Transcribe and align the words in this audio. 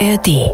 ARD. 0.00 0.50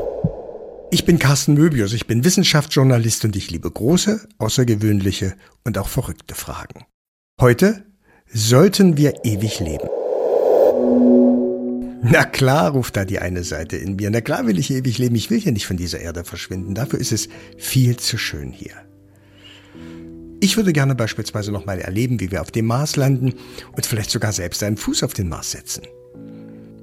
Ich 0.91 1.07
bin 1.07 1.19
Carsten 1.19 1.55
Möbius, 1.55 1.95
ich 1.95 2.07
bin 2.07 2.25
Wissenschaftsjournalist 2.25 3.25
und 3.25 3.37
ich 3.37 3.51
liebe 3.51 3.71
große, 3.71 4.29
außergewöhnliche 4.37 5.35
und 5.65 5.79
auch 5.79 5.89
verrückte 5.89 6.35
Fragen. 6.35 6.85
Heute 7.41 7.87
sollten 8.31 8.99
wir 8.99 9.25
ewig 9.25 9.61
leben. 9.61 9.89
Na 12.03 12.25
klar, 12.25 12.73
ruft 12.73 12.97
da 12.97 13.07
die 13.07 13.19
eine 13.19 13.43
Seite 13.43 13.77
in 13.77 13.97
mir. 13.97 14.11
Na 14.11 14.21
klar 14.21 14.47
will 14.47 14.59
ich 14.59 14.71
ewig 14.71 14.99
leben. 14.99 15.15
Ich 15.15 15.31
will 15.31 15.41
hier 15.41 15.53
nicht 15.53 15.67
von 15.67 15.79
dieser 15.79 16.01
Erde 16.01 16.25
verschwinden. 16.25 16.75
Dafür 16.75 16.99
ist 16.99 17.13
es 17.13 17.31
viel 17.57 17.97
zu 17.97 18.19
schön 18.19 18.53
hier. 18.53 18.75
Ich 20.41 20.59
würde 20.59 20.75
gerne 20.75 20.95
beispielsweise 20.95 21.51
noch 21.51 21.65
mal 21.65 21.79
erleben, 21.79 22.21
wie 22.21 22.31
wir 22.31 22.43
auf 22.43 22.51
dem 22.51 22.67
Mars 22.67 22.97
landen 22.97 23.35
und 23.73 23.87
vielleicht 23.87 24.11
sogar 24.11 24.33
selbst 24.33 24.63
einen 24.63 24.77
Fuß 24.77 25.03
auf 25.03 25.15
den 25.15 25.31
Mars 25.31 25.53
setzen. 25.53 25.85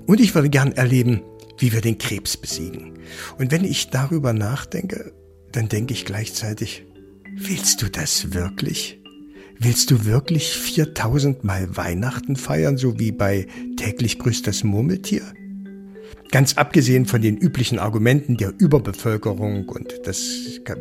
Und 0.08 0.22
ich 0.22 0.34
würde 0.34 0.50
gern 0.50 0.72
erleben, 0.72 1.22
wie 1.58 1.74
wir 1.74 1.82
den 1.82 1.98
Krebs 1.98 2.38
besiegen. 2.38 3.00
Und 3.38 3.52
wenn 3.52 3.64
ich 3.64 3.90
darüber 3.90 4.34
nachdenke, 4.34 5.14
dann 5.52 5.70
denke 5.70 5.94
ich 5.94 6.06
gleichzeitig, 6.06 6.86
willst 7.36 7.82
du 7.82 7.90
das 7.90 8.34
wirklich? 8.34 9.00
Willst 9.60 9.90
du 9.90 10.06
wirklich 10.06 10.50
4000 10.50 11.44
Mal 11.44 11.76
Weihnachten 11.76 12.36
feiern, 12.36 12.78
so 12.78 13.00
wie 13.00 13.12
bei 13.12 13.48
täglich 13.76 14.20
grüßt 14.20 14.46
das 14.46 14.64
Murmeltier? 14.64 15.24
Ganz 16.30 16.54
abgesehen 16.54 17.06
von 17.06 17.22
den 17.22 17.38
üblichen 17.38 17.80
Argumenten 17.80 18.38
der 18.38 18.54
Überbevölkerung 18.58 19.68
und 19.70 19.94
dass 20.04 20.20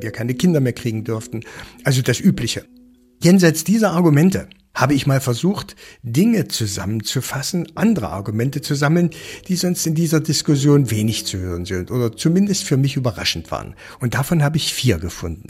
wir 0.00 0.10
keine 0.10 0.34
Kinder 0.34 0.60
mehr 0.60 0.72
kriegen 0.72 1.04
dürften, 1.04 1.40
also 1.84 2.02
das 2.02 2.20
Übliche. 2.20 2.66
Jenseits 3.22 3.64
dieser 3.64 3.92
Argumente 3.92 4.48
habe 4.76 4.94
ich 4.94 5.06
mal 5.06 5.20
versucht, 5.20 5.74
Dinge 6.02 6.46
zusammenzufassen, 6.48 7.72
andere 7.74 8.10
Argumente 8.10 8.60
zu 8.60 8.74
sammeln, 8.74 9.10
die 9.48 9.56
sonst 9.56 9.86
in 9.86 9.94
dieser 9.94 10.20
Diskussion 10.20 10.90
wenig 10.90 11.26
zu 11.26 11.38
hören 11.38 11.64
sind 11.64 11.90
oder 11.90 12.14
zumindest 12.14 12.64
für 12.64 12.76
mich 12.76 12.94
überraschend 12.94 13.50
waren. 13.50 13.74
Und 14.00 14.14
davon 14.14 14.44
habe 14.44 14.58
ich 14.58 14.72
vier 14.72 14.98
gefunden. 14.98 15.48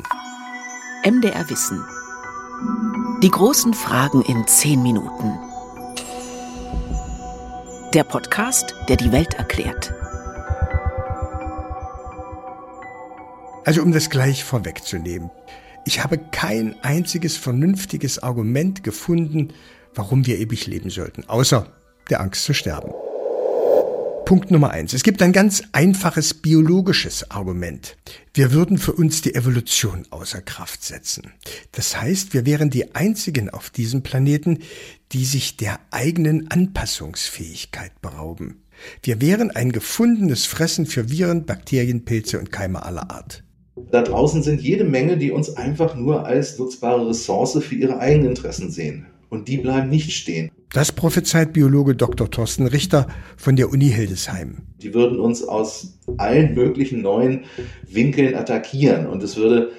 MDR 1.04 1.50
Wissen. 1.50 1.84
Die 3.22 3.30
großen 3.30 3.74
Fragen 3.74 4.22
in 4.22 4.46
zehn 4.46 4.82
Minuten. 4.82 5.32
Der 7.94 8.04
Podcast, 8.04 8.74
der 8.88 8.96
die 8.96 9.10
Welt 9.10 9.34
erklärt. 9.34 9.92
Also 13.64 13.82
um 13.82 13.90
das 13.90 14.08
gleich 14.08 14.44
vorwegzunehmen. 14.44 15.30
Ich 15.86 16.02
habe 16.02 16.18
kein 16.18 16.74
einziges 16.82 17.36
vernünftiges 17.36 18.18
Argument 18.18 18.82
gefunden, 18.82 19.52
warum 19.94 20.26
wir 20.26 20.38
ewig 20.40 20.66
leben 20.66 20.90
sollten, 20.90 21.22
außer 21.28 21.72
der 22.10 22.20
Angst 22.20 22.42
zu 22.42 22.54
sterben. 22.54 22.90
Punkt 24.24 24.50
Nummer 24.50 24.72
eins. 24.72 24.92
Es 24.94 25.04
gibt 25.04 25.22
ein 25.22 25.32
ganz 25.32 25.62
einfaches 25.70 26.34
biologisches 26.34 27.30
Argument. 27.30 27.96
Wir 28.34 28.50
würden 28.50 28.78
für 28.78 28.94
uns 28.94 29.22
die 29.22 29.36
Evolution 29.36 30.04
außer 30.10 30.42
Kraft 30.42 30.82
setzen. 30.82 31.30
Das 31.70 32.00
heißt, 32.00 32.34
wir 32.34 32.44
wären 32.44 32.68
die 32.68 32.96
einzigen 32.96 33.48
auf 33.48 33.70
diesem 33.70 34.02
Planeten, 34.02 34.64
die 35.12 35.24
sich 35.24 35.56
der 35.56 35.78
eigenen 35.92 36.50
Anpassungsfähigkeit 36.50 38.02
berauben. 38.02 38.64
Wir 39.04 39.20
wären 39.20 39.52
ein 39.52 39.70
gefundenes 39.70 40.46
Fressen 40.46 40.86
für 40.86 41.08
Viren, 41.08 41.46
Bakterien, 41.46 42.04
Pilze 42.04 42.40
und 42.40 42.50
Keime 42.50 42.84
aller 42.84 43.08
Art. 43.12 43.44
Da 43.90 44.02
draußen 44.02 44.42
sind 44.42 44.62
jede 44.62 44.84
Menge, 44.84 45.18
die 45.18 45.30
uns 45.30 45.56
einfach 45.56 45.94
nur 45.96 46.24
als 46.26 46.58
nutzbare 46.58 47.08
Ressource 47.08 47.58
für 47.62 47.74
ihre 47.74 47.98
eigenen 47.98 48.30
Interessen 48.30 48.70
sehen. 48.70 49.06
Und 49.28 49.48
die 49.48 49.58
bleiben 49.58 49.90
nicht 49.90 50.12
stehen. 50.12 50.50
Das 50.72 50.92
prophezeit 50.92 51.52
Biologe 51.52 51.94
Dr. 51.94 52.30
Thorsten 52.30 52.66
Richter 52.66 53.06
von 53.36 53.56
der 53.56 53.70
Uni 53.70 53.90
Hildesheim. 53.90 54.58
Die 54.82 54.94
würden 54.94 55.20
uns 55.20 55.46
aus 55.46 55.98
allen 56.16 56.54
möglichen 56.54 57.02
neuen 57.02 57.44
Winkeln 57.88 58.34
attackieren. 58.34 59.06
Und 59.06 59.22
es 59.22 59.36
würde 59.36 59.70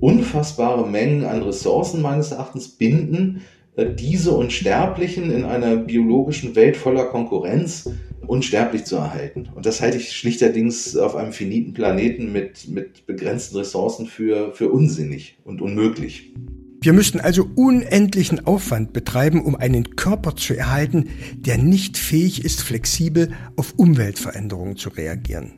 unfassbare 0.00 0.88
Mengen 0.88 1.24
an 1.24 1.42
Ressourcen 1.42 2.02
meines 2.02 2.32
Erachtens 2.32 2.68
binden, 2.68 3.42
äh, 3.76 3.86
diese 3.94 4.32
Unsterblichen 4.32 5.30
in 5.30 5.44
einer 5.44 5.76
biologischen 5.76 6.56
Welt 6.56 6.76
voller 6.76 7.04
Konkurrenz 7.04 7.90
unsterblich 8.26 8.84
zu 8.84 8.96
erhalten. 8.96 9.48
Und 9.54 9.66
das 9.66 9.80
halte 9.80 9.96
ich 9.98 10.12
schlichterdings 10.12 10.96
auf 10.96 11.14
einem 11.14 11.32
finiten 11.32 11.74
Planeten 11.74 12.32
mit, 12.32 12.68
mit 12.68 13.06
begrenzten 13.06 13.56
Ressourcen 13.56 14.06
für, 14.06 14.52
für 14.54 14.68
unsinnig 14.70 15.38
und 15.44 15.60
unmöglich. 15.60 16.32
Wir 16.80 16.92
müssten 16.92 17.18
also 17.18 17.48
unendlichen 17.54 18.46
Aufwand 18.46 18.92
betreiben, 18.92 19.42
um 19.42 19.56
einen 19.56 19.96
Körper 19.96 20.36
zu 20.36 20.54
erhalten, 20.54 21.08
der 21.34 21.56
nicht 21.56 21.96
fähig 21.96 22.44
ist, 22.44 22.60
flexibel 22.60 23.30
auf 23.56 23.72
Umweltveränderungen 23.78 24.76
zu 24.76 24.90
reagieren. 24.90 25.52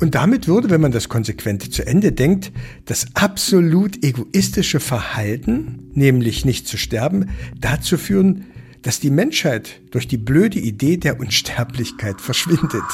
Und 0.00 0.14
damit 0.14 0.48
würde, 0.48 0.70
wenn 0.70 0.80
man 0.80 0.92
das 0.92 1.08
konsequent 1.08 1.72
zu 1.72 1.86
Ende 1.86 2.10
denkt, 2.10 2.52
das 2.86 3.06
absolut 3.14 4.04
egoistische 4.04 4.80
Verhalten, 4.80 5.90
nämlich 5.94 6.44
nicht 6.44 6.66
zu 6.66 6.76
sterben, 6.76 7.30
dazu 7.60 7.96
führen, 7.96 8.46
dass 8.88 9.00
die 9.00 9.10
Menschheit 9.10 9.82
durch 9.90 10.08
die 10.08 10.16
blöde 10.16 10.58
Idee 10.58 10.96
der 10.96 11.20
Unsterblichkeit 11.20 12.22
verschwindet. 12.22 12.86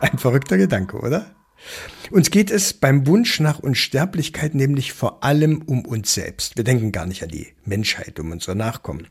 Ein 0.00 0.18
verrückter 0.18 0.58
Gedanke, 0.58 0.96
oder? 0.96 1.36
Uns 2.10 2.32
geht 2.32 2.50
es 2.50 2.72
beim 2.72 3.06
Wunsch 3.06 3.38
nach 3.38 3.60
Unsterblichkeit 3.60 4.56
nämlich 4.56 4.92
vor 4.92 5.22
allem 5.22 5.62
um 5.66 5.84
uns 5.84 6.12
selbst. 6.12 6.56
Wir 6.56 6.64
denken 6.64 6.90
gar 6.90 7.06
nicht 7.06 7.22
an 7.22 7.28
die 7.28 7.46
Menschheit, 7.64 8.18
um 8.18 8.32
unsere 8.32 8.56
Nachkommen. 8.56 9.06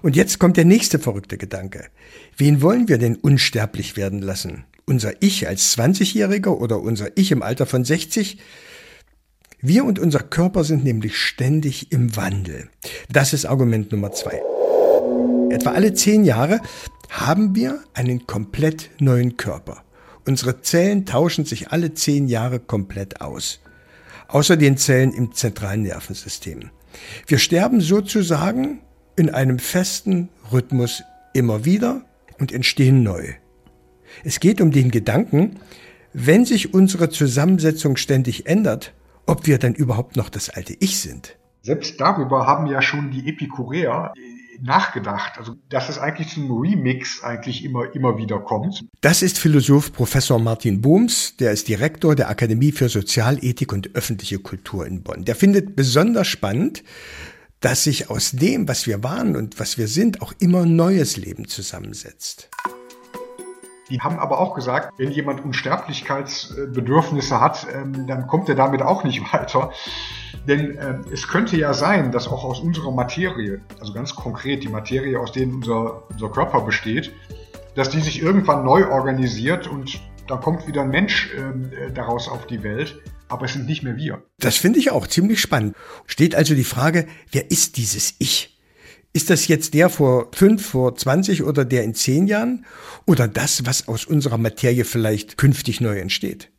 Und 0.00 0.14
jetzt 0.14 0.38
kommt 0.38 0.56
der 0.58 0.64
nächste 0.64 1.00
verrückte 1.00 1.38
Gedanke. 1.38 1.88
Wen 2.36 2.62
wollen 2.62 2.86
wir 2.86 2.98
denn 2.98 3.16
unsterblich 3.16 3.96
werden 3.96 4.20
lassen? 4.20 4.64
Unser 4.84 5.20
Ich 5.24 5.48
als 5.48 5.76
20-Jähriger 5.76 6.50
oder 6.50 6.78
unser 6.78 7.16
Ich 7.16 7.32
im 7.32 7.42
Alter 7.42 7.66
von 7.66 7.84
60? 7.84 8.38
Wir 9.60 9.84
und 9.84 9.98
unser 9.98 10.20
Körper 10.20 10.62
sind 10.62 10.84
nämlich 10.84 11.18
ständig 11.18 11.90
im 11.90 12.14
Wandel. 12.14 12.70
Das 13.08 13.32
ist 13.32 13.44
Argument 13.44 13.90
Nummer 13.90 14.12
zwei. 14.12 14.40
Etwa 15.56 15.70
alle 15.70 15.94
zehn 15.94 16.24
Jahre 16.24 16.60
haben 17.08 17.54
wir 17.54 17.80
einen 17.94 18.26
komplett 18.26 18.90
neuen 18.98 19.38
Körper. 19.38 19.84
Unsere 20.26 20.60
Zellen 20.60 21.06
tauschen 21.06 21.46
sich 21.46 21.72
alle 21.72 21.94
zehn 21.94 22.28
Jahre 22.28 22.60
komplett 22.60 23.22
aus. 23.22 23.60
Außer 24.28 24.58
den 24.58 24.76
Zellen 24.76 25.14
im 25.14 25.32
zentralen 25.32 25.84
Nervensystem. 25.84 26.68
Wir 27.26 27.38
sterben 27.38 27.80
sozusagen 27.80 28.82
in 29.16 29.30
einem 29.30 29.58
festen 29.58 30.28
Rhythmus 30.52 31.04
immer 31.32 31.64
wieder 31.64 32.02
und 32.38 32.52
entstehen 32.52 33.02
neu. 33.02 33.32
Es 34.24 34.40
geht 34.40 34.60
um 34.60 34.72
den 34.72 34.90
Gedanken, 34.90 35.58
wenn 36.12 36.44
sich 36.44 36.74
unsere 36.74 37.08
Zusammensetzung 37.08 37.96
ständig 37.96 38.44
ändert, 38.46 38.92
ob 39.24 39.46
wir 39.46 39.56
dann 39.56 39.72
überhaupt 39.74 40.16
noch 40.16 40.28
das 40.28 40.50
alte 40.50 40.76
Ich 40.80 41.00
sind. 41.00 41.38
Selbst 41.62 41.98
darüber 41.98 42.46
haben 42.46 42.66
ja 42.66 42.82
schon 42.82 43.10
die 43.10 43.26
Epikureer 43.26 44.12
nachgedacht. 44.62 45.38
Also, 45.38 45.56
dass 45.68 45.88
es 45.88 45.98
eigentlich 45.98 46.28
zum 46.28 46.50
Remix 46.50 47.22
eigentlich 47.22 47.64
immer, 47.64 47.94
immer 47.94 48.18
wieder 48.18 48.40
kommt. 48.40 48.84
Das 49.00 49.22
ist 49.22 49.38
Philosoph 49.38 49.92
Professor 49.92 50.38
Martin 50.38 50.80
Bohms, 50.80 51.36
der 51.36 51.52
ist 51.52 51.68
Direktor 51.68 52.14
der 52.14 52.28
Akademie 52.28 52.72
für 52.72 52.88
Sozialethik 52.88 53.72
und 53.72 53.94
öffentliche 53.94 54.38
Kultur 54.38 54.86
in 54.86 55.02
Bonn. 55.02 55.24
Der 55.24 55.36
findet 55.36 55.76
besonders 55.76 56.28
spannend, 56.28 56.82
dass 57.60 57.84
sich 57.84 58.10
aus 58.10 58.32
dem, 58.32 58.68
was 58.68 58.86
wir 58.86 59.02
waren 59.02 59.36
und 59.36 59.58
was 59.58 59.78
wir 59.78 59.88
sind, 59.88 60.22
auch 60.22 60.32
immer 60.38 60.66
neues 60.66 61.16
Leben 61.16 61.48
zusammensetzt. 61.48 62.50
Die 63.88 64.00
haben 64.00 64.18
aber 64.18 64.40
auch 64.40 64.54
gesagt, 64.54 64.92
wenn 64.98 65.12
jemand 65.12 65.44
Unsterblichkeitsbedürfnisse 65.44 67.40
hat, 67.40 67.66
ähm, 67.72 68.06
dann 68.06 68.26
kommt 68.26 68.48
er 68.48 68.56
damit 68.56 68.82
auch 68.82 69.04
nicht 69.04 69.20
weiter. 69.32 69.70
Denn 70.46 70.76
äh, 70.76 70.98
es 71.12 71.28
könnte 71.28 71.56
ja 71.56 71.72
sein, 71.72 72.12
dass 72.12 72.28
auch 72.28 72.44
aus 72.44 72.60
unserer 72.60 72.92
Materie, 72.92 73.60
also 73.80 73.92
ganz 73.92 74.14
konkret 74.14 74.62
die 74.62 74.68
Materie, 74.68 75.18
aus 75.18 75.32
der 75.32 75.46
unser, 75.46 76.02
unser 76.10 76.28
Körper 76.28 76.60
besteht, 76.60 77.12
dass 77.74 77.90
die 77.90 78.00
sich 78.00 78.22
irgendwann 78.22 78.64
neu 78.64 78.88
organisiert 78.88 79.66
und 79.68 80.00
dann 80.28 80.40
kommt 80.40 80.66
wieder 80.66 80.82
ein 80.82 80.90
Mensch 80.90 81.30
ähm, 81.36 81.70
äh, 81.72 81.92
daraus 81.92 82.28
auf 82.28 82.46
die 82.46 82.62
Welt, 82.62 83.00
aber 83.28 83.44
es 83.46 83.52
sind 83.52 83.66
nicht 83.66 83.82
mehr 83.82 83.96
wir. 83.96 84.22
Das 84.38 84.56
finde 84.56 84.78
ich 84.78 84.90
auch 84.90 85.06
ziemlich 85.06 85.40
spannend. 85.40 85.76
Steht 86.06 86.34
also 86.34 86.54
die 86.54 86.64
Frage, 86.64 87.06
wer 87.30 87.50
ist 87.50 87.76
dieses 87.76 88.14
Ich? 88.18 88.55
Ist 89.16 89.30
das 89.30 89.48
jetzt 89.48 89.72
der 89.72 89.88
vor 89.88 90.28
fünf, 90.34 90.66
vor 90.66 90.94
zwanzig 90.94 91.42
oder 91.42 91.64
der 91.64 91.84
in 91.84 91.94
zehn 91.94 92.26
Jahren? 92.26 92.66
Oder 93.06 93.26
das, 93.26 93.64
was 93.64 93.88
aus 93.88 94.04
unserer 94.04 94.36
Materie 94.36 94.84
vielleicht 94.84 95.38
künftig 95.38 95.80
neu 95.80 95.98
entsteht? 95.98 96.50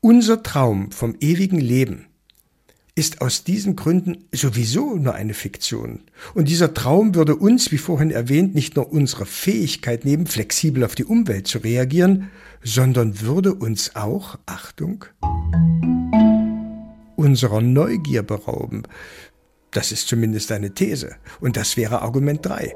Unser 0.00 0.42
Traum 0.42 0.90
vom 0.90 1.14
ewigen 1.20 1.60
Leben 1.60 2.06
ist 2.94 3.20
aus 3.20 3.44
diesen 3.44 3.76
Gründen 3.76 4.24
sowieso 4.32 4.94
nur 4.94 5.14
eine 5.14 5.34
Fiktion. 5.34 6.00
Und 6.32 6.48
dieser 6.48 6.72
Traum 6.72 7.14
würde 7.14 7.36
uns, 7.36 7.72
wie 7.72 7.78
vorhin 7.78 8.10
erwähnt, 8.10 8.54
nicht 8.54 8.74
nur 8.74 8.90
unsere 8.90 9.26
Fähigkeit 9.26 10.06
nehmen, 10.06 10.26
flexibel 10.26 10.84
auf 10.84 10.94
die 10.94 11.04
Umwelt 11.04 11.46
zu 11.46 11.58
reagieren, 11.58 12.30
sondern 12.64 13.20
würde 13.20 13.52
uns 13.52 13.96
auch, 13.96 14.38
Achtung, 14.46 15.04
unserer 17.16 17.60
Neugier 17.60 18.22
berauben, 18.22 18.84
das 19.72 19.92
ist 19.92 20.08
zumindest 20.08 20.52
eine 20.52 20.72
These. 20.72 21.16
Und 21.40 21.56
das 21.56 21.76
wäre 21.76 22.02
Argument 22.02 22.44
3. 22.44 22.74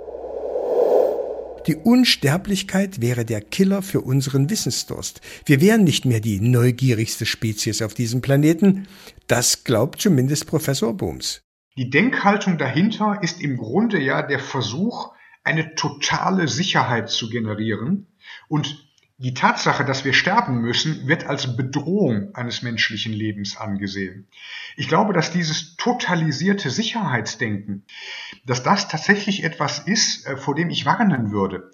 Die 1.66 1.76
Unsterblichkeit 1.76 3.00
wäre 3.00 3.24
der 3.24 3.40
Killer 3.40 3.82
für 3.82 4.00
unseren 4.00 4.50
Wissensdurst. 4.50 5.20
Wir 5.46 5.60
wären 5.60 5.82
nicht 5.82 6.04
mehr 6.04 6.20
die 6.20 6.40
neugierigste 6.40 7.26
Spezies 7.26 7.82
auf 7.82 7.92
diesem 7.92 8.20
Planeten. 8.20 8.86
Das 9.26 9.64
glaubt 9.64 10.00
zumindest 10.00 10.46
Professor 10.46 10.96
Booms. 10.96 11.42
Die 11.76 11.90
Denkhaltung 11.90 12.56
dahinter 12.56 13.18
ist 13.20 13.40
im 13.42 13.56
Grunde 13.56 14.00
ja 14.00 14.22
der 14.22 14.38
Versuch, 14.38 15.12
eine 15.42 15.74
totale 15.74 16.48
Sicherheit 16.48 17.10
zu 17.10 17.28
generieren 17.28 18.06
und 18.48 18.85
die 19.18 19.32
Tatsache, 19.32 19.84
dass 19.84 20.04
wir 20.04 20.12
sterben 20.12 20.60
müssen, 20.60 21.08
wird 21.08 21.26
als 21.26 21.56
Bedrohung 21.56 22.34
eines 22.34 22.62
menschlichen 22.62 23.12
Lebens 23.12 23.56
angesehen. 23.56 24.28
Ich 24.76 24.88
glaube, 24.88 25.14
dass 25.14 25.32
dieses 25.32 25.76
totalisierte 25.76 26.70
Sicherheitsdenken, 26.70 27.86
dass 28.44 28.62
das 28.62 28.88
tatsächlich 28.88 29.42
etwas 29.42 29.78
ist, 29.78 30.26
äh, 30.26 30.36
vor 30.36 30.54
dem 30.54 30.68
ich 30.68 30.84
warnen 30.84 31.30
würde. 31.30 31.70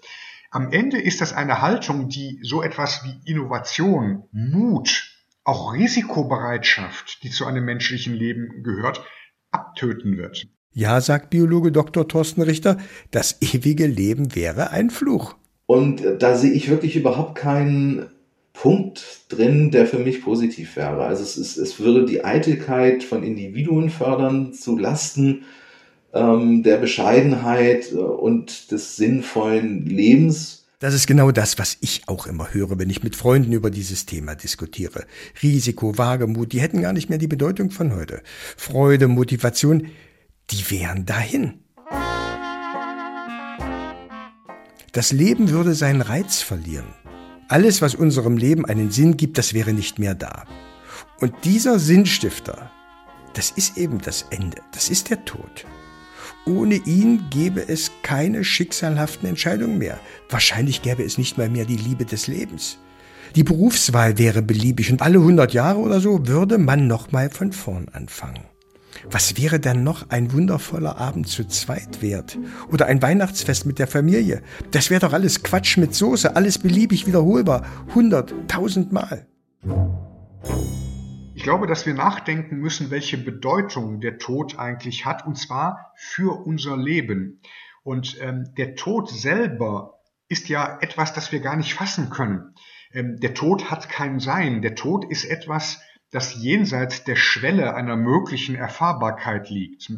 Am 0.51 0.71
Ende 0.71 1.01
ist 1.01 1.19
das 1.19 1.33
eine 1.33 1.61
Haltung, 1.61 2.07
die 2.07 2.39
so 2.43 2.61
etwas 2.61 3.03
wie 3.03 3.29
Innovation, 3.29 4.23
Mut, 4.31 5.11
auch 5.43 5.73
Risikobereitschaft, 5.73 7.23
die 7.23 7.29
zu 7.29 7.45
einem 7.45 7.65
menschlichen 7.65 8.13
Leben 8.13 8.63
gehört, 8.63 9.03
abtöten 9.51 10.15
wird. 10.15 10.47
Ja, 10.71 11.01
sagt 11.01 11.29
Biologe 11.29 11.71
Dr. 11.71 12.07
Thorsten 12.07 12.41
Richter, 12.41 12.77
das 13.11 13.41
ewige 13.41 13.85
Leben 13.85 14.33
wäre 14.35 14.69
ein 14.69 14.89
Fluch. 14.89 15.35
Und 15.73 16.03
da 16.19 16.35
sehe 16.35 16.51
ich 16.51 16.69
wirklich 16.69 16.95
überhaupt 16.95 17.33
keinen 17.33 18.05
Punkt 18.53 19.25
drin, 19.29 19.71
der 19.71 19.87
für 19.87 19.97
mich 19.97 20.21
positiv 20.21 20.75
wäre. 20.75 21.03
Also 21.03 21.23
es, 21.23 21.35
ist, 21.35 21.57
es 21.57 21.79
würde 21.79 22.05
die 22.05 22.23
Eitelkeit 22.23 23.03
von 23.03 23.23
Individuen 23.23 23.89
fördern 23.89 24.53
zu 24.53 24.77
Lasten 24.77 25.45
ähm, 26.13 26.61
der 26.61 26.77
Bescheidenheit 26.77 27.91
äh, 27.91 27.95
und 27.95 28.71
des 28.71 28.97
sinnvollen 28.97 29.87
Lebens. 29.87 30.67
Das 30.77 30.93
ist 30.93 31.07
genau 31.07 31.31
das, 31.31 31.57
was 31.57 31.77
ich 31.81 32.03
auch 32.05 32.27
immer 32.27 32.53
höre, 32.53 32.77
wenn 32.77 32.91
ich 32.91 33.01
mit 33.01 33.15
Freunden 33.15 33.51
über 33.51 33.71
dieses 33.71 34.05
Thema 34.05 34.35
diskutiere. 34.35 35.05
Risiko, 35.41 35.97
Wagemut, 35.97 36.53
die 36.53 36.61
hätten 36.61 36.83
gar 36.83 36.93
nicht 36.93 37.09
mehr 37.09 37.17
die 37.17 37.27
Bedeutung 37.27 37.71
von 37.71 37.95
heute. 37.95 38.21
Freude, 38.57 39.07
Motivation, 39.07 39.87
die 40.51 40.69
wären 40.69 41.07
dahin. 41.07 41.62
Das 44.93 45.11
Leben 45.11 45.49
würde 45.49 45.73
seinen 45.73 46.01
Reiz 46.01 46.43
verlieren. 46.43 46.85
Alles, 47.47 47.81
was 47.81 47.95
unserem 47.95 48.37
Leben 48.37 48.63
einen 48.63 48.91
Sinn 48.91 49.17
gibt, 49.17 49.39
das 49.39 49.55
wäre 49.55 49.73
nicht 49.73 49.97
mehr 49.97 50.13
da. 50.13 50.45
Und 51.19 51.33
dieser 51.45 51.79
Sinnstifter, 51.79 52.69
das 53.33 53.49
ist 53.49 53.75
eben 53.75 53.99
das 53.99 54.27
Ende, 54.29 54.61
das 54.71 54.89
ist 54.89 55.09
der 55.09 55.25
Tod. 55.25 55.65
Ohne 56.45 56.75
ihn 56.75 57.25
gäbe 57.31 57.67
es 57.67 57.89
keine 58.03 58.43
schicksalhaften 58.43 59.27
Entscheidungen 59.27 59.79
mehr. 59.79 59.99
Wahrscheinlich 60.29 60.83
gäbe 60.83 61.03
es 61.03 61.17
nicht 61.17 61.39
mal 61.39 61.49
mehr 61.49 61.65
die 61.65 61.77
Liebe 61.77 62.05
des 62.05 62.27
Lebens. 62.27 62.77
Die 63.35 63.43
Berufswahl 63.43 64.19
wäre 64.19 64.43
beliebig 64.43 64.91
und 64.91 65.01
alle 65.01 65.17
100 65.17 65.53
Jahre 65.53 65.79
oder 65.79 66.01
so 66.01 66.27
würde 66.27 66.59
man 66.59 66.85
nochmal 66.85 67.31
von 67.31 67.51
vorn 67.51 67.87
anfangen. 67.93 68.43
Was 69.09 69.37
wäre 69.37 69.59
denn 69.59 69.83
noch 69.83 70.09
ein 70.09 70.31
wundervoller 70.31 70.97
Abend 70.97 71.27
zu 71.27 71.45
zweit 71.45 72.01
wert? 72.01 72.37
Oder 72.71 72.85
ein 72.85 73.01
Weihnachtsfest 73.01 73.65
mit 73.65 73.79
der 73.79 73.87
Familie? 73.87 74.41
Das 74.71 74.89
wäre 74.89 75.01
doch 75.01 75.13
alles 75.13 75.43
Quatsch 75.43 75.77
mit 75.77 75.93
Soße, 75.93 76.35
alles 76.35 76.57
beliebig 76.57 77.05
wiederholbar, 77.05 77.65
hundert, 77.93 78.33
tausendmal. 78.47 79.27
Ich 81.35 81.43
glaube, 81.43 81.67
dass 81.67 81.85
wir 81.85 81.93
nachdenken 81.93 82.57
müssen, 82.57 82.91
welche 82.91 83.17
Bedeutung 83.17 83.99
der 83.99 84.17
Tod 84.17 84.59
eigentlich 84.59 85.05
hat, 85.05 85.25
und 85.25 85.37
zwar 85.37 85.91
für 85.95 86.45
unser 86.45 86.77
Leben. 86.77 87.41
Und 87.83 88.17
ähm, 88.21 88.53
der 88.57 88.75
Tod 88.75 89.09
selber 89.09 89.99
ist 90.29 90.47
ja 90.47 90.77
etwas, 90.81 91.13
das 91.13 91.31
wir 91.31 91.41
gar 91.41 91.57
nicht 91.57 91.73
fassen 91.73 92.09
können. 92.09 92.55
Ähm, 92.93 93.19
der 93.19 93.33
Tod 93.33 93.69
hat 93.69 93.89
kein 93.89 94.19
Sein. 94.19 94.61
Der 94.61 94.75
Tod 94.75 95.05
ist 95.09 95.25
etwas, 95.25 95.81
das 96.13 96.35
jenseits 96.35 97.03
der 97.03 97.15
Schwelle 97.15 97.75
einer 97.75 97.95
möglichen 97.95 98.55
Erfahrbarkeit 98.55 99.49
liegt. 99.49 99.91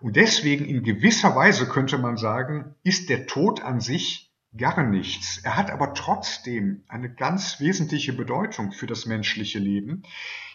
Und 0.00 0.16
deswegen 0.16 0.66
in 0.66 0.82
gewisser 0.82 1.34
Weise 1.34 1.66
könnte 1.66 1.98
man 1.98 2.16
sagen, 2.16 2.74
ist 2.84 3.08
der 3.08 3.26
Tod 3.26 3.62
an 3.62 3.80
sich 3.80 4.30
gar 4.56 4.82
nichts. 4.82 5.38
Er 5.42 5.56
hat 5.56 5.70
aber 5.70 5.94
trotzdem 5.94 6.84
eine 6.88 7.12
ganz 7.12 7.60
wesentliche 7.60 8.12
Bedeutung 8.12 8.72
für 8.72 8.86
das 8.86 9.06
menschliche 9.06 9.58
Leben, 9.58 10.02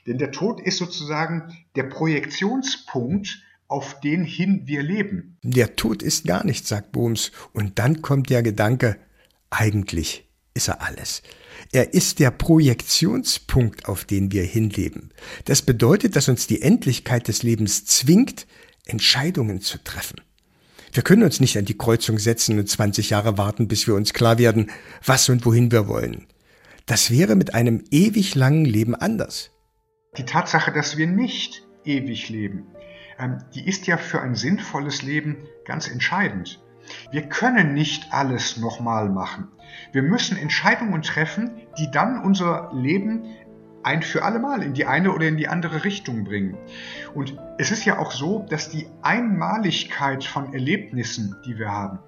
denn 0.05 0.17
der 0.17 0.31
Tod 0.31 0.61
ist 0.61 0.77
sozusagen 0.77 1.57
der 1.75 1.83
Projektionspunkt, 1.83 3.41
auf 3.67 3.99
den 4.01 4.23
hin 4.23 4.63
wir 4.65 4.83
leben. 4.83 5.37
Der 5.41 5.75
Tod 5.75 6.03
ist 6.03 6.27
gar 6.27 6.45
nichts, 6.45 6.69
sagt 6.69 6.91
Bohms, 6.91 7.31
und 7.53 7.79
dann 7.79 8.03
kommt 8.03 8.29
der 8.29 8.43
Gedanke, 8.43 8.99
eigentlich 9.49 10.29
ist 10.53 10.67
er 10.67 10.81
alles. 10.81 11.23
Er 11.71 11.93
ist 11.93 12.19
der 12.19 12.31
Projektionspunkt, 12.31 13.87
auf 13.87 14.05
den 14.05 14.31
wir 14.31 14.43
hinleben. 14.43 15.11
Das 15.45 15.61
bedeutet, 15.61 16.15
dass 16.15 16.29
uns 16.29 16.47
die 16.47 16.61
Endlichkeit 16.61 17.27
des 17.27 17.43
Lebens 17.43 17.85
zwingt, 17.85 18.47
Entscheidungen 18.85 19.61
zu 19.61 19.83
treffen. 19.83 20.21
Wir 20.91 21.03
können 21.03 21.23
uns 21.23 21.39
nicht 21.39 21.57
an 21.57 21.65
die 21.65 21.77
Kreuzung 21.77 22.19
setzen 22.19 22.59
und 22.59 22.69
20 22.69 23.09
Jahre 23.09 23.37
warten, 23.37 23.67
bis 23.67 23.87
wir 23.87 23.95
uns 23.95 24.13
klar 24.13 24.37
werden, 24.37 24.69
was 25.03 25.27
und 25.29 25.45
wohin 25.45 25.71
wir 25.71 25.87
wollen. 25.87 26.27
Das 26.85 27.09
wäre 27.09 27.35
mit 27.35 27.55
einem 27.55 27.83
ewig 27.89 28.35
langen 28.35 28.65
Leben 28.65 28.93
anders. 28.93 29.51
Die 30.17 30.25
Tatsache, 30.25 30.71
dass 30.71 30.97
wir 30.97 31.07
nicht 31.07 31.65
ewig 31.85 32.29
leben, 32.29 32.67
ähm, 33.17 33.39
die 33.55 33.65
ist 33.67 33.87
ja 33.87 33.97
für 33.97 34.21
ein 34.21 34.35
sinnvolles 34.35 35.01
Leben 35.01 35.37
ganz 35.65 35.87
entscheidend. 35.87 36.59
Wir 37.11 37.23
können 37.23 37.73
nicht 37.73 38.13
alles 38.13 38.57
nochmal 38.57 39.09
machen. 39.09 39.49
Wir 39.91 40.03
müssen 40.03 40.37
Entscheidungen 40.37 41.01
treffen, 41.01 41.61
die 41.77 41.89
dann 41.91 42.21
unser 42.21 42.71
Leben 42.73 43.25
ein 43.83 44.01
für 44.01 44.23
alle 44.23 44.39
Mal 44.39 44.63
in 44.63 44.73
die 44.73 44.85
eine 44.85 45.11
oder 45.11 45.27
in 45.27 45.37
die 45.37 45.47
andere 45.47 45.83
Richtung 45.83 46.23
bringen. 46.23 46.57
Und 47.13 47.37
es 47.57 47.71
ist 47.71 47.85
ja 47.85 47.99
auch 47.99 48.11
so, 48.11 48.45
dass 48.49 48.69
die 48.69 48.87
Einmaligkeit 49.01 50.23
von 50.23 50.53
Erlebnissen, 50.53 51.35
die 51.45 51.57
wir 51.57 51.71
haben, 51.71 51.99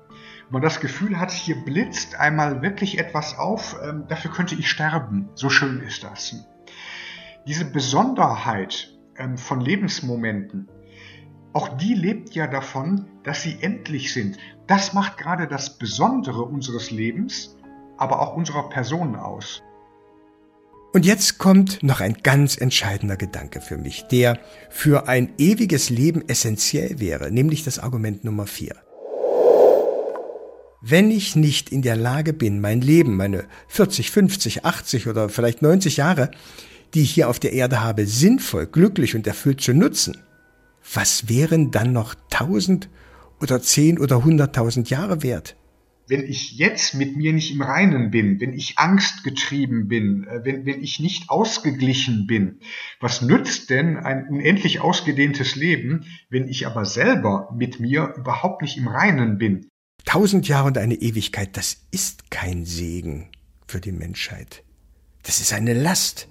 man 0.50 0.62
das 0.62 0.80
Gefühl 0.80 1.20
hat, 1.20 1.32
hier 1.32 1.56
blitzt 1.56 2.20
einmal 2.20 2.62
wirklich 2.62 3.00
etwas 3.00 3.38
auf, 3.38 3.78
ähm, 3.84 4.06
dafür 4.08 4.32
könnte 4.32 4.56
ich 4.56 4.70
sterben. 4.70 5.30
So 5.36 5.50
schön 5.50 5.82
ist 5.82 6.04
das. 6.04 6.36
Diese 7.48 7.66
Besonderheit 7.66 8.94
ähm, 9.18 9.38
von 9.38 9.60
Lebensmomenten, 9.60 10.70
auch 11.56 11.70
die 11.78 11.94
lebt 11.94 12.36
ja 12.36 12.48
davon, 12.48 13.06
dass 13.24 13.42
sie 13.42 13.58
endlich 13.62 14.12
sind. 14.12 14.38
Das 14.68 14.92
macht 14.92 15.18
gerade 15.18 15.48
das 15.48 15.78
Besondere 15.78 16.42
unseres 16.42 16.92
Lebens, 16.92 17.56
aber 17.98 18.22
auch 18.22 18.36
unserer 18.36 18.68
Person 18.68 19.16
aus. 19.16 19.64
Und 20.94 21.06
jetzt 21.06 21.38
kommt 21.38 21.82
noch 21.82 22.02
ein 22.02 22.18
ganz 22.24 22.58
entscheidender 22.58 23.16
Gedanke 23.16 23.62
für 23.62 23.78
mich, 23.78 24.04
der 24.04 24.38
für 24.70 25.08
ein 25.08 25.32
ewiges 25.38 25.90
Leben 25.90 26.28
essentiell 26.28 27.00
wäre, 27.00 27.32
nämlich 27.32 27.64
das 27.64 27.80
Argument 27.80 28.26
Nummer 28.26 28.48
vier. 28.48 28.76
Wenn 30.82 31.10
ich 31.10 31.38
nicht 31.38 31.70
in 31.70 31.82
der 31.82 31.96
Lage 31.96 32.34
bin, 32.34 32.60
mein 32.60 32.82
Leben, 32.82 33.16
meine 33.16 33.46
40, 33.70 34.12
50, 34.12 34.66
80 34.66 35.08
oder 35.08 35.30
vielleicht 35.30 35.62
90 35.62 35.98
Jahre, 35.98 36.32
die 36.94 37.04
ich 37.04 37.12
hier 37.12 37.30
auf 37.30 37.40
der 37.40 37.54
Erde 37.54 37.82
habe, 37.82 38.06
sinnvoll, 38.06 38.66
glücklich 38.68 39.16
und 39.16 39.26
erfüllt 39.26 39.62
zu 39.62 39.74
nutzen, 39.74 40.22
was 40.94 41.30
wären 41.30 41.72
dann 41.72 41.94
noch 41.94 42.16
tausend 42.30 42.90
oder 43.42 43.62
zehn 43.62 44.00
oder 44.00 44.24
hunderttausend 44.24 44.90
Jahre 44.90 45.24
wert? 45.24 45.56
Wenn 46.08 46.24
ich 46.24 46.52
jetzt 46.52 46.94
mit 46.94 47.18
mir 47.18 47.34
nicht 47.34 47.52
im 47.52 47.64
Reinen 47.64 48.12
bin, 48.12 48.40
wenn 48.40 48.54
ich 48.54 48.78
angstgetrieben 48.78 49.88
bin, 49.88 50.28
äh, 50.28 50.42
wenn, 50.44 50.66
wenn 50.66 50.84
ich 50.84 51.00
nicht 51.00 51.32
ausgeglichen 51.32 52.28
bin, 52.28 52.60
was 53.00 53.24
nützt 53.24 53.72
denn 53.72 53.98
ein 53.98 54.28
unendlich 54.28 54.82
ausgedehntes 54.82 55.56
Leben, 55.56 56.06
wenn 56.30 56.48
ich 56.48 56.68
aber 56.68 56.86
selber 56.86 57.50
mit 57.58 57.80
mir 57.80 58.14
überhaupt 58.18 58.62
nicht 58.62 58.78
im 58.78 58.88
Reinen 58.88 59.40
bin? 59.40 59.68
Tausend 60.06 60.48
Jahre 60.48 60.68
und 60.68 60.78
eine 60.78 60.94
Ewigkeit, 60.94 61.58
das 61.58 61.88
ist 61.90 62.30
kein 62.30 62.66
Segen 62.66 63.32
für 63.68 63.82
die 63.82 63.92
Menschheit. 63.92 64.64
Das 65.24 65.42
ist 65.42 65.54
eine 65.54 65.74
Last. 65.74 66.28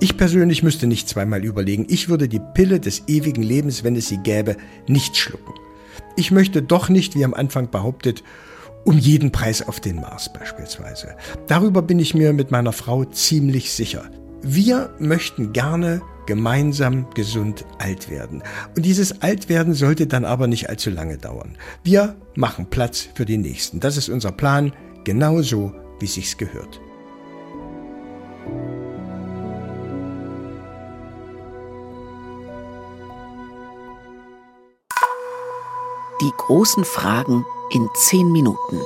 Ich 0.00 0.16
persönlich 0.16 0.62
müsste 0.62 0.86
nicht 0.86 1.08
zweimal 1.08 1.44
überlegen. 1.44 1.86
Ich 1.88 2.08
würde 2.08 2.28
die 2.28 2.40
Pille 2.54 2.78
des 2.78 3.08
ewigen 3.08 3.42
Lebens, 3.42 3.82
wenn 3.82 3.96
es 3.96 4.08
sie 4.08 4.18
gäbe, 4.18 4.56
nicht 4.86 5.16
schlucken. 5.16 5.54
Ich 6.16 6.30
möchte 6.30 6.62
doch 6.62 6.88
nicht, 6.88 7.16
wie 7.16 7.24
am 7.24 7.34
Anfang 7.34 7.70
behauptet, 7.70 8.22
um 8.84 8.96
jeden 8.96 9.32
Preis 9.32 9.66
auf 9.66 9.80
den 9.80 9.96
Mars 9.96 10.32
beispielsweise. 10.32 11.16
Darüber 11.48 11.82
bin 11.82 11.98
ich 11.98 12.14
mir 12.14 12.32
mit 12.32 12.52
meiner 12.52 12.72
Frau 12.72 13.04
ziemlich 13.04 13.72
sicher. 13.72 14.08
Wir 14.40 14.94
möchten 15.00 15.52
gerne 15.52 16.00
gemeinsam 16.26 17.10
gesund 17.14 17.64
alt 17.78 18.08
werden. 18.08 18.42
Und 18.76 18.84
dieses 18.84 19.22
Altwerden 19.22 19.74
sollte 19.74 20.06
dann 20.06 20.24
aber 20.24 20.46
nicht 20.46 20.68
allzu 20.68 20.90
lange 20.90 21.18
dauern. 21.18 21.56
Wir 21.82 22.14
machen 22.36 22.66
Platz 22.70 23.08
für 23.14 23.24
die 23.24 23.38
Nächsten. 23.38 23.80
Das 23.80 23.96
ist 23.96 24.08
unser 24.08 24.30
Plan, 24.30 24.72
genauso 25.02 25.74
wie 25.98 26.06
sich's 26.06 26.36
gehört. 26.36 26.80
Die 36.28 36.36
großen 36.36 36.84
Fragen 36.84 37.46
in 37.70 37.88
10 37.94 38.30
Minuten. 38.30 38.82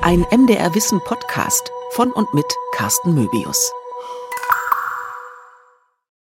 Ein 0.00 0.26
MDR 0.32 0.74
Wissen 0.74 1.00
Podcast 1.04 1.70
von 1.92 2.10
und 2.10 2.34
mit 2.34 2.52
Carsten 2.72 3.14
Möbius. 3.14 3.70